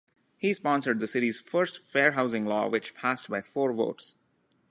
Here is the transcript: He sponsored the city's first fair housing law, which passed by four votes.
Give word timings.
He 0.39 0.51
sponsored 0.55 0.99
the 0.99 1.05
city's 1.05 1.39
first 1.39 1.83
fair 1.85 2.13
housing 2.13 2.43
law, 2.47 2.67
which 2.67 2.95
passed 2.95 3.29
by 3.29 3.41
four 3.41 3.71
votes. 3.71 4.15